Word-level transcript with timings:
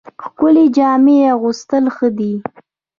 ښکلې 0.23 0.65
جامې 0.75 1.17
اغوستل 1.35 1.85
ښه 1.95 2.07
دي 2.17 2.33